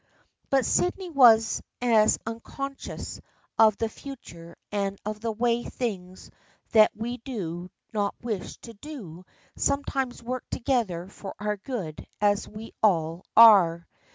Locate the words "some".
9.55-9.83